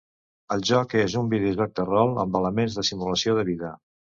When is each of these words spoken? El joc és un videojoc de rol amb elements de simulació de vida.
El 0.55 0.63
joc 0.69 0.95
és 1.01 1.17
un 1.21 1.29
videojoc 1.35 1.75
de 1.81 1.85
rol 1.91 2.17
amb 2.25 2.41
elements 2.43 2.79
de 2.81 2.89
simulació 2.91 3.41
de 3.43 3.49
vida. 3.53 3.75